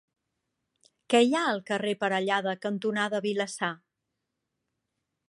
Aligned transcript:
Què 1.13 1.19
hi 1.27 1.35
ha 1.35 1.41
al 1.51 1.61
carrer 1.67 1.93
Parellada 2.05 2.55
cantonada 2.65 3.21
Vilassar? 3.27 3.73